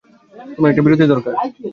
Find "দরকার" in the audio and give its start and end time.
1.07-1.33